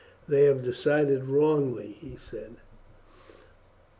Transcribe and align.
"They 0.27 0.45
have 0.45 0.63
decided 0.63 1.25
wrongly," 1.25 1.95
he 2.01 2.17
said. 2.19 2.55